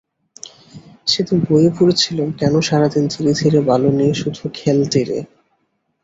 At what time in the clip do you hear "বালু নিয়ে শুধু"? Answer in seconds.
3.67-4.43